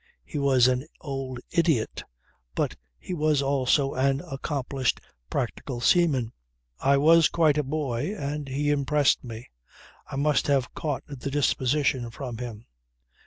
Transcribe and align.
He 0.25 0.39
was 0.39 0.67
an 0.67 0.87
old 1.01 1.41
idiot 1.51 2.03
but 2.55 2.75
he 2.97 3.13
was 3.13 3.43
also 3.43 3.93
an 3.93 4.19
accomplished 4.21 4.99
practical 5.29 5.79
seaman. 5.79 6.33
I 6.79 6.97
was 6.97 7.29
quite 7.29 7.59
a 7.59 7.63
boy 7.63 8.15
and 8.17 8.47
he 8.49 8.71
impressed 8.71 9.23
me. 9.23 9.51
I 10.07 10.15
must 10.15 10.47
have 10.47 10.73
caught 10.73 11.03
the 11.05 11.29
disposition 11.29 12.09
from 12.09 12.39
him." 12.39 12.65